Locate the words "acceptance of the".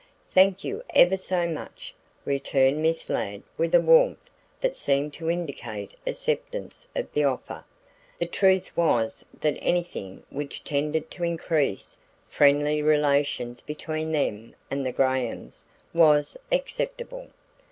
6.07-7.23